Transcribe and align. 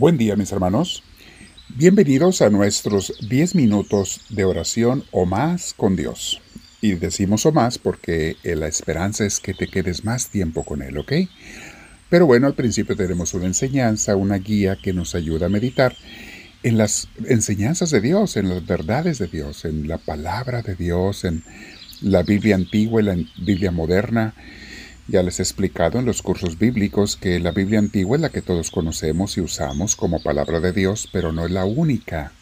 Buen 0.00 0.16
día 0.16 0.34
mis 0.34 0.50
hermanos. 0.50 1.02
Bienvenidos 1.68 2.40
a 2.40 2.48
nuestros 2.48 3.12
10 3.28 3.54
minutos 3.54 4.22
de 4.30 4.46
oración 4.46 5.04
o 5.10 5.26
más 5.26 5.74
con 5.74 5.94
Dios. 5.94 6.40
Y 6.80 6.92
decimos 6.92 7.44
o 7.44 7.52
más 7.52 7.76
porque 7.76 8.38
eh, 8.42 8.56
la 8.56 8.66
esperanza 8.66 9.26
es 9.26 9.40
que 9.40 9.52
te 9.52 9.66
quedes 9.66 10.06
más 10.06 10.28
tiempo 10.30 10.64
con 10.64 10.80
Él, 10.80 10.96
¿ok? 10.96 11.12
Pero 12.08 12.24
bueno, 12.24 12.46
al 12.46 12.54
principio 12.54 12.96
tenemos 12.96 13.34
una 13.34 13.44
enseñanza, 13.44 14.16
una 14.16 14.38
guía 14.38 14.78
que 14.82 14.94
nos 14.94 15.14
ayuda 15.14 15.46
a 15.46 15.50
meditar 15.50 15.94
en 16.62 16.78
las 16.78 17.08
enseñanzas 17.26 17.90
de 17.90 18.00
Dios, 18.00 18.38
en 18.38 18.48
las 18.48 18.64
verdades 18.64 19.18
de 19.18 19.26
Dios, 19.26 19.66
en 19.66 19.86
la 19.86 19.98
palabra 19.98 20.62
de 20.62 20.76
Dios, 20.76 21.24
en 21.24 21.44
la 22.00 22.22
Biblia 22.22 22.54
antigua 22.54 23.02
y 23.02 23.04
la 23.04 23.16
Biblia 23.36 23.70
moderna, 23.70 24.32
ya 25.10 25.24
les 25.24 25.40
he 25.40 25.42
explicado 25.42 25.98
en 25.98 26.04
los 26.04 26.22
cursos 26.22 26.56
bíblicos 26.56 27.16
que 27.16 27.40
la 27.40 27.50
Biblia 27.50 27.80
antigua 27.80 28.16
es 28.16 28.22
la 28.22 28.30
que 28.30 28.42
todos 28.42 28.70
conocemos 28.70 29.36
y 29.36 29.40
usamos 29.40 29.96
como 29.96 30.22
palabra 30.22 30.60
de 30.60 30.72
Dios, 30.72 31.08
pero 31.12 31.32
no 31.32 31.46
es 31.46 31.50
la 31.50 31.64
única. 31.64 32.32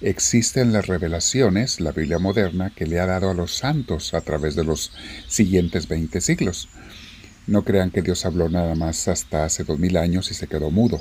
Existen 0.00 0.72
las 0.72 0.88
revelaciones, 0.88 1.80
la 1.80 1.92
Biblia 1.92 2.18
moderna, 2.18 2.72
que 2.74 2.86
le 2.86 2.98
ha 2.98 3.06
dado 3.06 3.30
a 3.30 3.34
los 3.34 3.56
santos 3.56 4.14
a 4.14 4.20
través 4.20 4.56
de 4.56 4.64
los 4.64 4.92
siguientes 5.28 5.86
20 5.86 6.20
siglos. 6.20 6.68
No 7.46 7.62
crean 7.62 7.92
que 7.92 8.02
Dios 8.02 8.26
habló 8.26 8.48
nada 8.48 8.74
más 8.74 9.06
hasta 9.06 9.44
hace 9.44 9.62
dos 9.62 9.78
mil 9.78 9.96
años 9.96 10.30
y 10.32 10.34
se 10.34 10.48
quedó 10.48 10.72
mudo. 10.72 11.00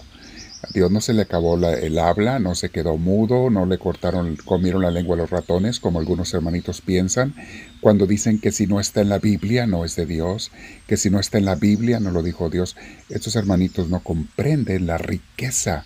Dios 0.73 0.91
no 0.91 1.01
se 1.01 1.13
le 1.13 1.21
acabó 1.21 1.55
el 1.55 1.99
habla, 1.99 2.39
no 2.39 2.55
se 2.55 2.69
quedó 2.69 2.97
mudo, 2.97 3.49
no 3.49 3.65
le 3.65 3.77
cortaron, 3.77 4.35
comieron 4.37 4.81
la 4.81 4.91
lengua 4.91 5.15
a 5.15 5.19
los 5.19 5.29
ratones, 5.29 5.79
como 5.79 5.99
algunos 5.99 6.33
hermanitos 6.33 6.81
piensan, 6.81 7.35
cuando 7.79 8.07
dicen 8.07 8.39
que 8.39 8.51
si 8.51 8.65
no 8.65 8.79
está 8.79 9.01
en 9.01 9.09
la 9.09 9.19
Biblia 9.19 9.67
no 9.67 9.85
es 9.85 9.95
de 9.95 10.05
Dios, 10.05 10.51
que 10.87 10.97
si 10.97 11.09
no 11.09 11.19
está 11.19 11.37
en 11.37 11.45
la 11.45 11.55
Biblia 11.55 11.99
no 11.99 12.11
lo 12.11 12.23
dijo 12.23 12.49
Dios. 12.49 12.75
Estos 13.09 13.35
hermanitos 13.35 13.89
no 13.89 13.99
comprenden 13.99 14.87
la 14.87 14.97
riqueza 14.97 15.85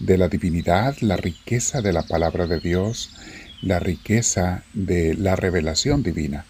de 0.00 0.18
la 0.18 0.28
divinidad, 0.28 0.96
la 1.00 1.16
riqueza 1.16 1.80
de 1.80 1.92
la 1.92 2.02
palabra 2.02 2.46
de 2.46 2.58
Dios, 2.58 3.10
la 3.62 3.78
riqueza 3.78 4.62
de 4.74 5.14
la 5.14 5.36
revelación 5.36 6.02
divina, 6.02 6.44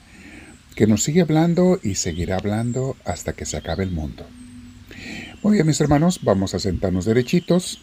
que 0.74 0.86
nos 0.86 1.02
sigue 1.02 1.22
hablando 1.22 1.78
y 1.82 1.96
seguirá 1.96 2.36
hablando 2.36 2.96
hasta 3.04 3.34
que 3.34 3.46
se 3.46 3.56
acabe 3.56 3.84
el 3.84 3.90
mundo. 3.90 4.26
Muy 5.40 5.52
bien, 5.52 5.68
mis 5.68 5.80
hermanos, 5.80 6.18
vamos 6.22 6.54
a 6.54 6.58
sentarnos 6.58 7.04
derechitos. 7.04 7.78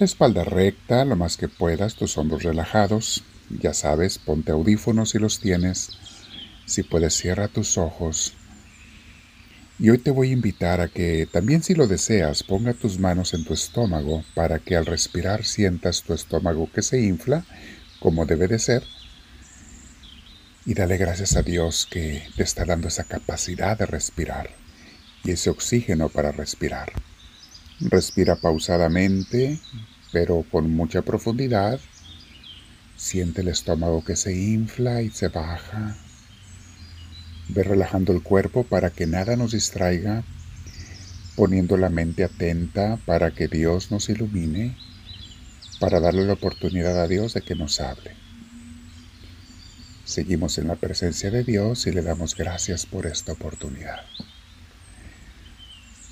La 0.00 0.04
espalda 0.04 0.42
recta, 0.42 1.04
lo 1.04 1.14
más 1.14 1.36
que 1.36 1.46
puedas, 1.46 1.94
tus 1.94 2.18
hombros 2.18 2.42
relajados. 2.42 3.22
Ya 3.50 3.72
sabes, 3.72 4.18
ponte 4.18 4.50
audífonos 4.50 5.10
si 5.10 5.20
los 5.20 5.38
tienes. 5.38 5.90
Si 6.66 6.82
puedes, 6.82 7.14
cierra 7.14 7.46
tus 7.46 7.78
ojos. 7.78 8.34
Y 9.78 9.90
hoy 9.90 9.98
te 9.98 10.10
voy 10.10 10.30
a 10.30 10.32
invitar 10.32 10.80
a 10.80 10.88
que, 10.88 11.28
también 11.30 11.62
si 11.62 11.74
lo 11.74 11.86
deseas, 11.86 12.42
ponga 12.42 12.74
tus 12.74 12.98
manos 12.98 13.32
en 13.32 13.44
tu 13.44 13.54
estómago 13.54 14.24
para 14.34 14.58
que 14.58 14.74
al 14.74 14.86
respirar 14.86 15.44
sientas 15.44 16.02
tu 16.02 16.14
estómago 16.14 16.68
que 16.74 16.82
se 16.82 17.00
infla, 17.00 17.44
como 18.00 18.26
debe 18.26 18.48
de 18.48 18.58
ser. 18.58 18.82
Y 20.66 20.74
dale 20.74 20.96
gracias 20.96 21.36
a 21.36 21.42
Dios 21.42 21.86
que 21.88 22.24
te 22.36 22.42
está 22.42 22.64
dando 22.64 22.88
esa 22.88 23.04
capacidad 23.04 23.78
de 23.78 23.86
respirar 23.86 24.59
y 25.24 25.32
ese 25.32 25.50
oxígeno 25.50 26.08
para 26.08 26.32
respirar. 26.32 26.92
Respira 27.80 28.36
pausadamente, 28.36 29.58
pero 30.12 30.44
con 30.50 30.70
mucha 30.70 31.02
profundidad. 31.02 31.80
Siente 32.96 33.40
el 33.40 33.48
estómago 33.48 34.04
que 34.04 34.16
se 34.16 34.36
infla 34.36 35.02
y 35.02 35.10
se 35.10 35.28
baja. 35.28 35.96
Ve 37.48 37.62
relajando 37.62 38.12
el 38.12 38.22
cuerpo 38.22 38.64
para 38.64 38.90
que 38.90 39.06
nada 39.06 39.36
nos 39.36 39.52
distraiga, 39.52 40.22
poniendo 41.36 41.76
la 41.76 41.88
mente 41.88 42.24
atenta 42.24 42.98
para 43.06 43.30
que 43.30 43.48
Dios 43.48 43.90
nos 43.90 44.08
ilumine, 44.10 44.76
para 45.80 46.00
darle 46.00 46.26
la 46.26 46.34
oportunidad 46.34 47.00
a 47.00 47.08
Dios 47.08 47.32
de 47.32 47.40
que 47.40 47.54
nos 47.54 47.80
hable. 47.80 48.14
Seguimos 50.04 50.58
en 50.58 50.68
la 50.68 50.74
presencia 50.74 51.30
de 51.30 51.44
Dios 51.44 51.86
y 51.86 51.92
le 51.92 52.02
damos 52.02 52.36
gracias 52.36 52.84
por 52.84 53.06
esta 53.06 53.32
oportunidad. 53.32 54.00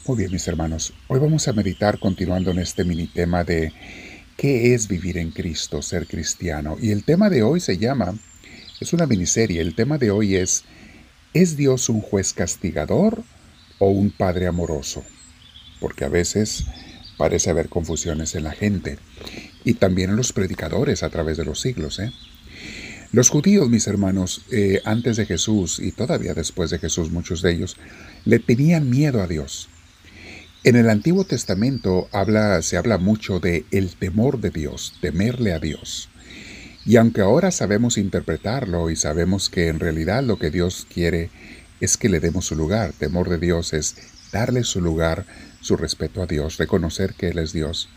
Muy 0.08 0.16
bien, 0.16 0.32
mis 0.32 0.48
hermanos, 0.48 0.94
hoy 1.08 1.20
vamos 1.20 1.48
a 1.48 1.52
meditar 1.52 1.98
continuando 1.98 2.50
en 2.50 2.60
este 2.60 2.82
mini 2.82 3.08
tema 3.08 3.44
de 3.44 3.74
qué 4.38 4.72
es 4.72 4.88
vivir 4.88 5.18
en 5.18 5.30
Cristo, 5.30 5.82
ser 5.82 6.06
cristiano. 6.06 6.78
Y 6.80 6.92
el 6.92 7.04
tema 7.04 7.28
de 7.28 7.42
hoy 7.42 7.60
se 7.60 7.76
llama, 7.76 8.14
es 8.80 8.94
una 8.94 9.06
miniserie, 9.06 9.60
el 9.60 9.74
tema 9.74 9.98
de 9.98 10.10
hoy 10.10 10.36
es, 10.36 10.64
¿es 11.34 11.58
Dios 11.58 11.90
un 11.90 12.00
juez 12.00 12.32
castigador 12.32 13.22
o 13.78 13.90
un 13.90 14.10
Padre 14.10 14.46
amoroso? 14.46 15.04
Porque 15.78 16.06
a 16.06 16.08
veces 16.08 16.64
parece 17.18 17.50
haber 17.50 17.68
confusiones 17.68 18.34
en 18.34 18.44
la 18.44 18.52
gente 18.52 18.98
y 19.62 19.74
también 19.74 20.08
en 20.08 20.16
los 20.16 20.32
predicadores 20.32 21.02
a 21.02 21.10
través 21.10 21.36
de 21.36 21.44
los 21.44 21.60
siglos. 21.60 21.98
¿eh? 21.98 22.14
Los 23.12 23.28
judíos, 23.28 23.68
mis 23.68 23.86
hermanos, 23.86 24.40
eh, 24.52 24.80
antes 24.86 25.18
de 25.18 25.26
Jesús 25.26 25.78
y 25.78 25.92
todavía 25.92 26.32
después 26.32 26.70
de 26.70 26.78
Jesús, 26.78 27.10
muchos 27.10 27.42
de 27.42 27.52
ellos, 27.52 27.76
le 28.24 28.38
tenían 28.38 28.88
miedo 28.88 29.20
a 29.20 29.26
Dios. 29.26 29.68
En 30.68 30.76
el 30.76 30.90
Antiguo 30.90 31.24
Testamento 31.24 32.10
habla, 32.12 32.60
se 32.60 32.76
habla 32.76 32.98
mucho 32.98 33.40
de 33.40 33.64
el 33.70 33.96
temor 33.96 34.38
de 34.38 34.50
Dios, 34.50 34.92
temerle 35.00 35.54
a 35.54 35.58
Dios. 35.58 36.10
Y 36.84 36.96
aunque 36.96 37.22
ahora 37.22 37.50
sabemos 37.52 37.96
interpretarlo 37.96 38.90
y 38.90 38.96
sabemos 38.96 39.48
que 39.48 39.68
en 39.68 39.80
realidad 39.80 40.22
lo 40.22 40.38
que 40.38 40.50
Dios 40.50 40.86
quiere 40.92 41.30
es 41.80 41.96
que 41.96 42.10
le 42.10 42.20
demos 42.20 42.44
su 42.44 42.54
lugar, 42.54 42.92
temor 42.92 43.30
de 43.30 43.38
Dios 43.38 43.72
es 43.72 43.96
darle 44.30 44.62
su 44.62 44.82
lugar, 44.82 45.24
su 45.62 45.74
respeto 45.74 46.20
a 46.20 46.26
Dios, 46.26 46.58
reconocer 46.58 47.14
que 47.14 47.28
Él 47.28 47.38
es 47.38 47.54
Dios. 47.54 47.88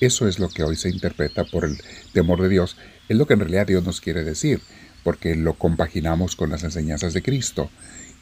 Eso 0.00 0.26
es 0.26 0.38
lo 0.38 0.48
que 0.48 0.62
hoy 0.62 0.76
se 0.76 0.88
interpreta 0.88 1.44
por 1.44 1.66
el 1.66 1.76
temor 2.14 2.40
de 2.40 2.48
Dios, 2.48 2.78
es 3.10 3.18
lo 3.18 3.26
que 3.26 3.34
en 3.34 3.40
realidad 3.40 3.66
Dios 3.66 3.84
nos 3.84 4.00
quiere 4.00 4.24
decir, 4.24 4.62
porque 5.02 5.36
lo 5.36 5.58
compaginamos 5.58 6.36
con 6.36 6.48
las 6.48 6.64
enseñanzas 6.64 7.12
de 7.12 7.22
Cristo 7.22 7.68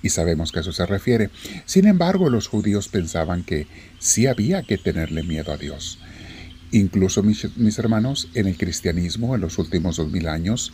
y 0.03 0.11
sabemos 0.11 0.53
que 0.53 0.61
eso 0.61 0.73
se 0.73 0.85
refiere. 0.85 1.31
Sin 1.65 1.87
embargo, 1.87 2.29
los 2.29 2.49
judíos 2.49 2.89
pensaban 2.89 3.45
que 3.45 3.67
sí 3.99 4.27
había 4.27 4.63
que 4.65 4.77
tenerle 4.79 5.23
miedo 5.23 5.53
a 5.53 5.57
Dios. 5.57 5.99
Incluso, 6.73 7.23
mis, 7.23 7.79
hermanos, 7.79 8.29
en 8.35 8.47
el 8.47 8.57
cristianismo, 8.57 9.35
en 9.35 9.43
los 9.43 9.59
últimos 9.59 9.97
dos 9.97 10.11
mil 10.11 10.27
años, 10.27 10.73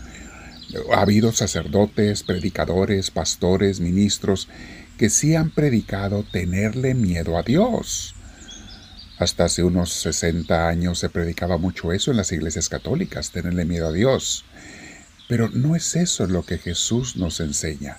ha 0.95 1.01
habido 1.01 1.33
sacerdotes, 1.33 2.23
predicadores, 2.23 3.11
pastores, 3.11 3.81
ministros, 3.81 4.49
que 4.97 5.11
sí 5.11 5.35
han 5.35 5.51
predicado 5.51 6.25
tenerle 6.25 6.95
miedo 6.95 7.37
a 7.37 7.43
Dios. 7.43 8.15
Hasta 9.19 9.47
hace 9.47 9.65
unos 9.65 9.93
60 9.93 10.69
años 10.69 11.01
se 11.01 11.11
predicaba 11.11 11.59
mucho 11.59 11.93
eso 11.93 12.13
en 12.13 12.17
las 12.17 12.31
iglesias 12.31 12.69
católicas, 12.69 13.33
tenerle 13.33 13.65
miedo 13.65 13.89
a 13.89 13.93
Dios. 13.93 14.45
Pero 15.29 15.51
no 15.51 15.75
es 15.75 15.97
eso 15.97 16.27
lo 16.27 16.45
que 16.45 16.59
Jesús 16.59 17.17
nos 17.17 17.41
enseña 17.41 17.99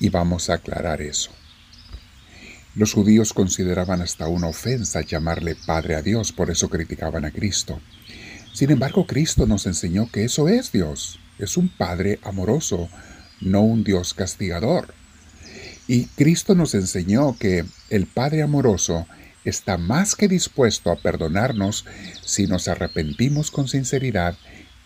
y 0.00 0.08
vamos 0.08 0.50
a 0.50 0.54
aclarar 0.54 1.02
eso. 1.02 1.30
Los 2.74 2.92
judíos 2.92 3.32
consideraban 3.32 4.02
hasta 4.02 4.26
una 4.26 4.48
ofensa 4.48 5.00
llamarle 5.00 5.54
Padre 5.54 5.94
a 5.94 6.02
Dios, 6.02 6.32
por 6.32 6.50
eso 6.50 6.68
criticaban 6.68 7.24
a 7.24 7.30
Cristo. 7.30 7.80
Sin 8.52 8.70
embargo, 8.70 9.06
Cristo 9.06 9.46
nos 9.46 9.66
enseñó 9.66 10.10
que 10.10 10.24
eso 10.24 10.48
es 10.48 10.72
Dios, 10.72 11.20
es 11.38 11.56
un 11.56 11.68
Padre 11.68 12.18
amoroso, 12.22 12.88
no 13.40 13.62
un 13.62 13.84
Dios 13.84 14.14
castigador. 14.14 14.94
Y 15.86 16.06
Cristo 16.06 16.54
nos 16.54 16.74
enseñó 16.74 17.36
que 17.38 17.64
el 17.90 18.06
Padre 18.06 18.42
amoroso 18.42 19.06
está 19.44 19.76
más 19.76 20.16
que 20.16 20.28
dispuesto 20.28 20.90
a 20.90 20.96
perdonarnos 20.96 21.84
si 22.24 22.46
nos 22.46 22.68
arrepentimos 22.68 23.50
con 23.50 23.68
sinceridad 23.68 24.36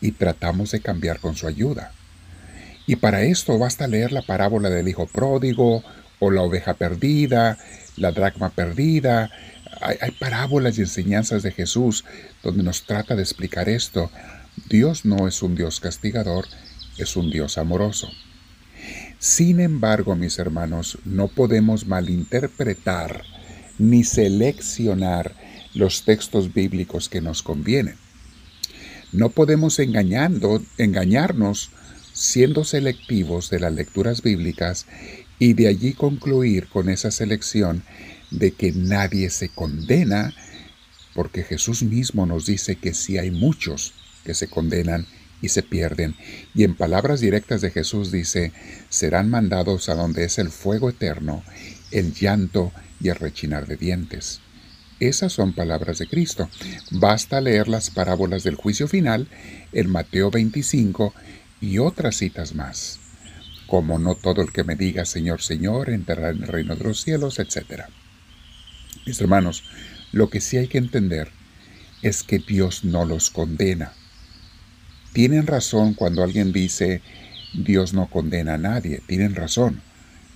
y 0.01 0.13
tratamos 0.13 0.73
de 0.73 0.81
cambiar 0.81 1.21
con 1.21 1.37
su 1.37 1.47
ayuda. 1.47 1.93
Y 2.89 2.97
para 2.97 3.21
esto 3.21 3.59
basta 3.59 3.87
leer 3.87 4.13
la 4.13 4.23
parábola 4.23 4.71
del 4.71 4.89
hijo 4.89 5.07
pródigo 5.07 5.85
o 6.21 6.31
la 6.31 6.41
oveja 6.41 6.73
perdida, 6.73 7.59
la 7.99 8.13
dracma 8.13 8.49
perdida. 8.49 9.31
Hay, 9.83 10.11
parábolas 10.13 10.79
y 10.79 10.81
enseñanzas 10.81 11.43
de 11.43 11.53
Jesús 11.53 12.07
donde 12.43 12.63
nos 12.63 12.87
trata 12.87 13.15
de 13.15 13.21
explicar 13.21 13.69
esto. 13.69 14.11
Dios 14.71 15.05
no 15.05 15.29
es 15.29 15.43
un 15.43 15.55
Dios 15.55 15.81
castigador, 15.81 16.47
es 16.97 17.15
un 17.15 17.31
Dios 17.31 17.59
amoroso. 17.59 18.09
Sin 19.19 19.61
embargo, 19.61 20.17
mis 20.17 20.39
hermanos, 20.39 20.97
no 21.05 21.29
podemos 21.29 21.87
malinterpretar 21.87 23.23
ni 23.79 24.03
seleccionar 24.03 25.35
los 25.75 26.07
textos 26.07 26.55
bíblicos 26.55 27.11
que 27.11 27.21
nos 27.21 27.43
convienen. 27.43 27.97
No 29.13 29.29
podemos 29.29 29.79
engañando, 29.79 30.63
engañarnos 30.79 31.71
siendo 32.19 32.65
selectivos 32.65 33.49
de 33.49 33.61
las 33.61 33.73
lecturas 33.73 34.23
bíblicas 34.23 34.87
y 35.39 35.53
de 35.53 35.69
allí 35.69 35.93
concluir 35.93 36.67
con 36.67 36.89
esa 36.89 37.13
selección 37.13 37.85
de 38.33 38.51
que 38.51 38.73
nadie 38.73 39.31
se 39.31 39.49
condena, 39.49 40.35
porque 41.15 41.45
Jesús 41.45 41.85
mismo 41.85 42.27
nos 42.27 42.45
dice 42.45 42.75
que 42.75 42.93
sí 42.93 43.19
hay 43.19 43.31
muchos 43.31 43.95
que 44.25 44.35
se 44.35 44.49
condenan 44.49 45.07
y 45.41 45.51
se 45.51 45.63
pierden, 45.63 46.17
y 46.57 46.65
en 46.65 46.75
palabras 46.75 47.21
directas 47.21 47.61
de 47.61 47.71
Jesús 47.71 48.11
dice, 48.11 48.53
serán 48.89 49.31
mandados 49.31 49.89
a 49.89 49.95
donde 49.95 50.25
es 50.25 50.39
el 50.39 50.49
fuego 50.49 50.91
eterno, 50.91 51.45
el 51.93 52.13
llanto 52.13 52.73
y 53.01 53.11
el 53.11 53.15
rechinar 53.15 53.69
de 53.69 53.77
dientes. 53.77 54.41
Esas 54.99 55.33
son 55.33 55.53
palabras 55.53 55.99
de 55.99 56.09
Cristo. 56.09 56.51
Basta 56.91 57.41
leer 57.41 57.69
las 57.69 57.91
parábolas 57.91 58.43
del 58.43 58.57
juicio 58.57 58.89
final 58.89 59.29
en 59.73 59.89
Mateo 59.89 60.33
25 60.33 61.15
y 61.61 61.79
otras 61.79 62.17
citas 62.17 62.55
más, 62.55 63.01
como 63.67 63.99
no 63.99 64.15
todo 64.15 64.43
el 64.43 64.53
que 64.53 64.65
me 64.65 64.77
diga 64.77 65.05
Señor, 65.05 65.43
Señor 65.43 65.91
entrará 65.91 66.31
en 66.31 66.43
el 66.43 66.49
reino 66.49 66.77
de 66.77 66.85
los 66.85 67.03
cielos, 67.03 67.39
etc. 67.39 67.85
Mis 69.07 69.21
hermanos, 69.21 69.65
lo 70.13 70.31
que 70.31 70.41
sí 70.41 70.57
hay 70.57 70.69
que 70.69 70.79
entender 70.79 71.31
es 72.03 72.23
que 72.23 72.39
Dios 72.39 72.85
no 72.85 73.05
los 73.05 73.31
condena. 73.31 73.93
Tienen 75.13 75.47
razón 75.47 75.95
cuando 75.95 76.23
alguien 76.23 76.53
dice 76.53 77.03
Dios 77.55 77.93
no 77.93 78.09
condena 78.09 78.55
a 78.55 78.59
nadie, 78.59 79.03
tienen 79.07 79.35
razón, 79.35 79.81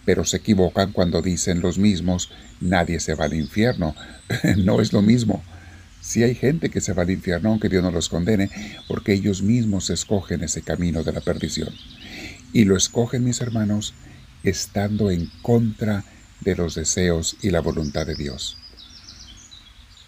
pero 0.04 0.24
se 0.24 0.38
equivocan 0.38 0.92
cuando 0.92 1.22
dicen 1.22 1.60
los 1.60 1.78
mismos 1.78 2.30
nadie 2.60 3.00
se 3.00 3.14
va 3.14 3.26
al 3.26 3.34
infierno. 3.34 3.94
no 4.58 4.80
es 4.80 4.92
lo 4.92 5.02
mismo. 5.02 5.42
Si 6.02 6.25
hay 6.25 6.34
gente 6.34 6.69
que 6.69 6.81
se 6.81 6.93
va 6.93 7.04
al 7.04 7.10
infierno 7.10 7.50
aunque 7.50 7.69
Dios 7.69 7.82
no 7.82 7.93
los 7.93 8.08
condene, 8.08 8.50
porque 8.88 9.14
ellos 9.14 9.40
mismos 9.40 9.88
escogen 9.88 10.43
ese 10.43 10.60
camino 10.60 11.04
de 11.04 11.12
la 11.12 11.20
perdición. 11.20 11.70
Y 12.52 12.64
lo 12.64 12.76
escogen, 12.76 13.22
mis 13.25 13.40
hermanos, 13.40 13.94
estando 14.43 15.12
en 15.12 15.31
contra 15.43 16.04
de 16.40 16.56
los 16.56 16.75
deseos 16.75 17.37
y 17.40 17.50
la 17.50 17.60
voluntad 17.60 18.04
de 18.04 18.16
Dios. 18.16 18.58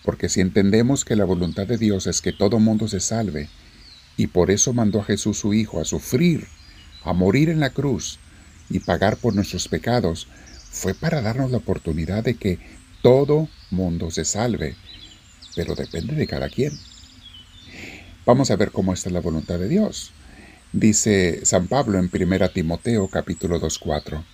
Porque 0.02 0.28
si 0.28 0.40
entendemos 0.40 1.04
que 1.04 1.14
la 1.14 1.24
voluntad 1.24 1.68
de 1.68 1.78
Dios 1.78 2.08
es 2.08 2.20
que 2.20 2.32
todo 2.32 2.58
mundo 2.58 2.88
se 2.88 2.98
salve, 2.98 3.48
y 4.16 4.26
por 4.26 4.50
eso 4.50 4.72
mandó 4.72 5.00
a 5.00 5.04
Jesús 5.04 5.38
su 5.38 5.54
Hijo 5.54 5.80
a 5.80 5.84
sufrir, 5.84 6.48
a 7.04 7.12
morir 7.12 7.50
en 7.50 7.60
la 7.60 7.70
cruz 7.70 8.18
y 8.68 8.80
pagar 8.80 9.16
por 9.16 9.34
nuestros 9.34 9.68
pecados, 9.68 10.26
fue 10.72 10.92
para 10.92 11.22
darnos 11.22 11.52
la 11.52 11.58
oportunidad 11.58 12.24
de 12.24 12.34
que 12.34 12.58
todo 13.00 13.48
mundo 13.70 14.10
se 14.10 14.24
salve, 14.24 14.74
pero 15.54 15.74
depende 15.74 16.14
de 16.14 16.26
cada 16.26 16.48
quien. 16.48 16.78
Vamos 18.26 18.50
a 18.50 18.56
ver 18.56 18.70
cómo 18.70 18.92
está 18.92 19.10
la 19.10 19.20
voluntad 19.20 19.58
de 19.58 19.68
Dios. 19.68 20.12
Dice 20.72 21.44
San 21.44 21.68
Pablo 21.68 21.98
en 21.98 22.10
1 22.12 22.50
Timoteo 22.50 23.08
capítulo 23.08 23.60
2.4, 23.60 24.24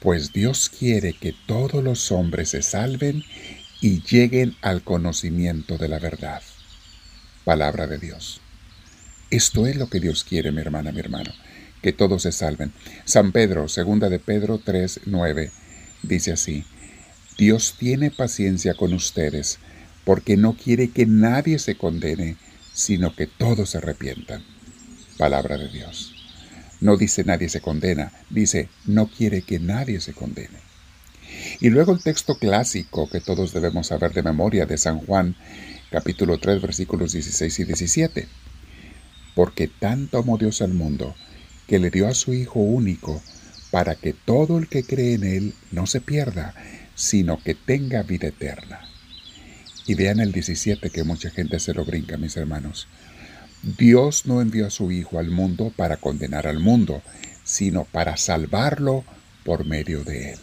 pues 0.00 0.32
Dios 0.32 0.68
quiere 0.68 1.14
que 1.14 1.34
todos 1.46 1.82
los 1.82 2.12
hombres 2.12 2.50
se 2.50 2.62
salven 2.62 3.24
y 3.80 4.02
lleguen 4.02 4.56
al 4.60 4.82
conocimiento 4.82 5.78
de 5.78 5.88
la 5.88 5.98
verdad. 5.98 6.42
Palabra 7.44 7.86
de 7.86 7.98
Dios. 7.98 8.40
Esto 9.30 9.66
es 9.66 9.76
lo 9.76 9.88
que 9.88 10.00
Dios 10.00 10.24
quiere, 10.24 10.52
mi 10.52 10.60
hermana, 10.60 10.92
mi 10.92 11.00
hermano, 11.00 11.32
que 11.82 11.92
todos 11.92 12.22
se 12.22 12.32
salven. 12.32 12.72
San 13.04 13.32
Pedro, 13.32 13.68
segunda 13.68 14.08
de 14.08 14.18
Pedro 14.18 14.60
3, 14.62 15.00
9, 15.06 15.50
dice 16.02 16.32
así, 16.32 16.64
Dios 17.36 17.76
tiene 17.78 18.10
paciencia 18.10 18.74
con 18.74 18.92
ustedes, 18.92 19.58
porque 20.04 20.36
no 20.36 20.54
quiere 20.54 20.90
que 20.90 21.06
nadie 21.06 21.58
se 21.58 21.76
condene, 21.76 22.36
sino 22.72 23.14
que 23.14 23.26
todos 23.26 23.70
se 23.70 23.78
arrepientan. 23.78 24.42
Palabra 25.16 25.56
de 25.56 25.68
Dios. 25.68 26.14
No 26.80 26.96
dice 26.96 27.24
nadie 27.24 27.48
se 27.48 27.60
condena, 27.60 28.12
dice 28.30 28.68
no 28.84 29.06
quiere 29.06 29.42
que 29.42 29.58
nadie 29.58 30.00
se 30.00 30.12
condene. 30.12 30.58
Y 31.60 31.70
luego 31.70 31.92
el 31.92 32.02
texto 32.02 32.36
clásico 32.36 33.08
que 33.08 33.20
todos 33.20 33.52
debemos 33.52 33.88
saber 33.88 34.12
de 34.12 34.22
memoria 34.22 34.66
de 34.66 34.76
San 34.76 34.98
Juan, 34.98 35.36
capítulo 35.90 36.38
3, 36.38 36.60
versículos 36.60 37.12
16 37.12 37.60
y 37.60 37.64
17. 37.64 38.28
Porque 39.34 39.68
tanto 39.68 40.18
amó 40.18 40.36
Dios 40.36 40.62
al 40.62 40.74
mundo, 40.74 41.14
que 41.66 41.78
le 41.78 41.90
dio 41.90 42.08
a 42.08 42.14
su 42.14 42.34
Hijo 42.34 42.60
único, 42.60 43.22
para 43.70 43.94
que 43.94 44.12
todo 44.12 44.58
el 44.58 44.68
que 44.68 44.84
cree 44.84 45.14
en 45.14 45.24
Él 45.24 45.54
no 45.72 45.86
se 45.86 46.00
pierda, 46.00 46.54
sino 46.94 47.42
que 47.42 47.54
tenga 47.54 48.02
vida 48.02 48.28
eterna. 48.28 48.88
Y 49.86 49.94
vean 49.94 50.20
el 50.20 50.32
17 50.32 50.90
que 50.90 51.04
mucha 51.04 51.30
gente 51.30 51.58
se 51.60 51.74
lo 51.74 51.84
brinca, 51.84 52.16
mis 52.16 52.36
hermanos. 52.36 52.88
Dios 53.62 54.26
no 54.26 54.40
envió 54.40 54.66
a 54.66 54.70
su 54.70 54.90
Hijo 54.90 55.18
al 55.18 55.30
mundo 55.30 55.72
para 55.74 55.96
condenar 55.96 56.46
al 56.46 56.58
mundo, 56.58 57.02
sino 57.44 57.84
para 57.84 58.16
salvarlo 58.16 59.04
por 59.44 59.64
medio 59.64 60.04
de 60.04 60.32
Él. 60.32 60.38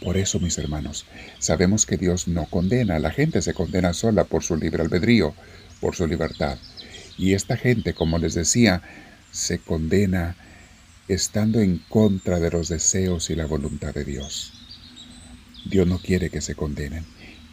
Por 0.00 0.16
eso, 0.16 0.38
mis 0.38 0.58
hermanos, 0.58 1.06
sabemos 1.38 1.86
que 1.86 1.96
Dios 1.96 2.28
no 2.28 2.46
condena, 2.46 2.98
la 2.98 3.10
gente 3.10 3.42
se 3.42 3.54
condena 3.54 3.94
sola 3.94 4.24
por 4.24 4.42
su 4.42 4.56
libre 4.56 4.82
albedrío, 4.82 5.34
por 5.80 5.96
su 5.96 6.06
libertad. 6.06 6.58
Y 7.16 7.32
esta 7.34 7.56
gente, 7.56 7.94
como 7.94 8.18
les 8.18 8.34
decía, 8.34 8.82
se 9.30 9.58
condena 9.58 10.36
estando 11.08 11.60
en 11.60 11.78
contra 11.78 12.40
de 12.40 12.50
los 12.50 12.68
deseos 12.68 13.30
y 13.30 13.34
la 13.34 13.46
voluntad 13.46 13.94
de 13.94 14.04
Dios. 14.04 14.52
Dios 15.64 15.86
no 15.86 15.98
quiere 15.98 16.28
que 16.30 16.40
se 16.40 16.54
condenen. 16.54 17.04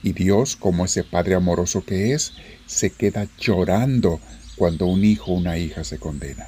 Y 0.04 0.14
Dios, 0.14 0.56
como 0.56 0.86
ese 0.86 1.04
Padre 1.04 1.36
amoroso 1.36 1.84
que 1.86 2.14
es, 2.14 2.34
se 2.66 2.90
queda 2.92 3.28
llorando 3.40 4.20
cuando 4.56 4.86
un 4.86 5.04
hijo 5.04 5.32
o 5.32 5.36
una 5.36 5.58
hija 5.58 5.84
se 5.84 6.00
condena. 6.00 6.48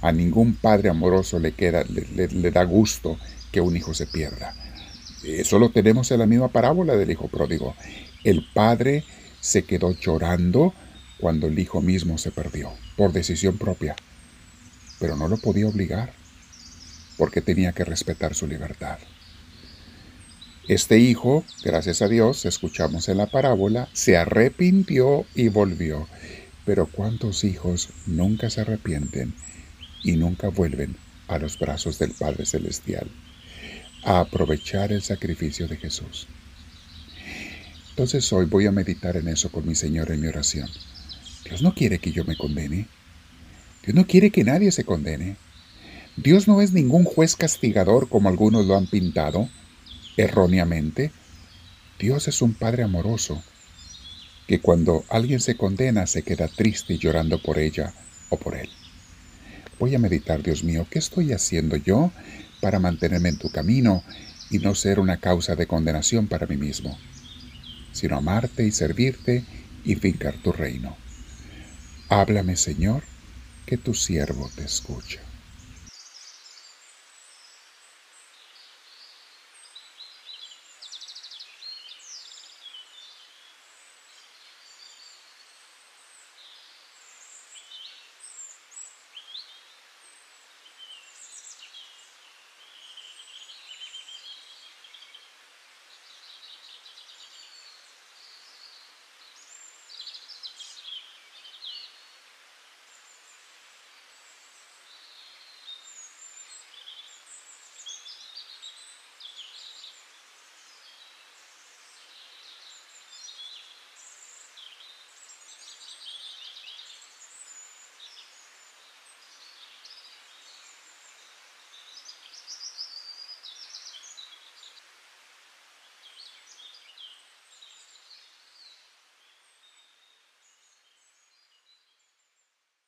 A 0.00 0.12
ningún 0.12 0.54
padre 0.54 0.88
amoroso 0.88 1.38
le, 1.38 1.52
queda, 1.52 1.84
le, 1.84 2.50
da 2.50 2.64
gusto 2.64 3.18
que 3.52 3.60
un 3.60 3.76
hijo 3.76 3.94
se 3.94 4.06
pierda. 4.06 4.54
Eso 5.22 5.60
lo 5.60 5.70
tenemos 5.70 6.10
en 6.10 6.18
la 6.18 6.26
misma 6.26 6.48
parábola 6.48 6.96
del 6.96 7.10
hijo 7.10 7.28
pródigo. 7.28 7.76
El 8.24 8.44
padre 8.52 9.04
se 9.40 9.64
quedó 9.64 9.92
llorando 9.92 10.74
cuando 11.20 11.46
el 11.46 11.58
hijo 11.58 11.80
mismo 11.80 12.18
se 12.18 12.32
perdió, 12.32 12.72
por 12.96 13.12
decisión 13.12 13.58
propia 13.58 13.94
pero 15.02 15.16
no 15.16 15.26
lo 15.26 15.36
podía 15.36 15.66
obligar, 15.66 16.12
porque 17.18 17.40
tenía 17.40 17.72
que 17.72 17.84
respetar 17.84 18.36
su 18.36 18.46
libertad. 18.46 19.00
Este 20.68 21.00
hijo, 21.00 21.44
gracias 21.64 22.02
a 22.02 22.08
Dios, 22.08 22.44
escuchamos 22.44 23.08
en 23.08 23.16
la 23.16 23.26
parábola, 23.26 23.88
se 23.92 24.16
arrepintió 24.16 25.26
y 25.34 25.48
volvió. 25.48 26.06
Pero 26.64 26.86
¿cuántos 26.86 27.42
hijos 27.42 27.88
nunca 28.06 28.48
se 28.48 28.60
arrepienten 28.60 29.34
y 30.04 30.12
nunca 30.12 30.50
vuelven 30.50 30.94
a 31.26 31.38
los 31.38 31.58
brazos 31.58 31.98
del 31.98 32.12
Padre 32.12 32.46
Celestial 32.46 33.10
a 34.04 34.20
aprovechar 34.20 34.92
el 34.92 35.02
sacrificio 35.02 35.66
de 35.66 35.78
Jesús? 35.78 36.28
Entonces 37.90 38.32
hoy 38.32 38.46
voy 38.46 38.66
a 38.66 38.72
meditar 38.72 39.16
en 39.16 39.26
eso 39.26 39.50
con 39.50 39.66
mi 39.66 39.74
Señor 39.74 40.12
en 40.12 40.20
mi 40.20 40.28
oración. 40.28 40.70
Dios 41.44 41.60
no 41.62 41.74
quiere 41.74 41.98
que 41.98 42.12
yo 42.12 42.24
me 42.24 42.36
condene. 42.36 42.86
Dios 43.84 43.96
no 43.96 44.06
quiere 44.06 44.30
que 44.30 44.44
nadie 44.44 44.70
se 44.70 44.84
condene. 44.84 45.34
Dios 46.16 46.46
no 46.46 46.62
es 46.62 46.72
ningún 46.72 47.02
juez 47.02 47.34
castigador 47.34 48.08
como 48.08 48.28
algunos 48.28 48.64
lo 48.66 48.76
han 48.76 48.86
pintado 48.86 49.48
erróneamente. 50.16 51.12
Dios 51.98 52.28
es 52.28 52.42
un 52.42 52.54
Padre 52.54 52.82
amoroso 52.82 53.42
que 54.46 54.60
cuando 54.60 55.04
alguien 55.08 55.40
se 55.40 55.56
condena 55.56 56.06
se 56.06 56.22
queda 56.22 56.48
triste 56.48 56.98
llorando 56.98 57.40
por 57.40 57.58
ella 57.58 57.94
o 58.28 58.36
por 58.36 58.56
él. 58.56 58.68
Voy 59.78 59.94
a 59.94 59.98
meditar, 59.98 60.42
Dios 60.42 60.64
mío, 60.64 60.86
¿qué 60.90 60.98
estoy 60.98 61.32
haciendo 61.32 61.76
yo 61.76 62.12
para 62.60 62.78
mantenerme 62.78 63.30
en 63.30 63.38
tu 63.38 63.50
camino 63.50 64.02
y 64.50 64.58
no 64.58 64.74
ser 64.74 65.00
una 65.00 65.16
causa 65.16 65.56
de 65.56 65.66
condenación 65.66 66.26
para 66.26 66.46
mí 66.46 66.56
mismo, 66.56 66.98
sino 67.92 68.16
amarte 68.16 68.64
y 68.64 68.72
servirte 68.72 69.44
y 69.84 69.94
fincar 69.94 70.34
tu 70.36 70.52
reino? 70.52 70.96
Háblame, 72.08 72.56
Señor, 72.56 73.02
que 73.66 73.78
tu 73.78 73.94
siervo 73.94 74.50
te 74.54 74.64
escucha. 74.64 75.20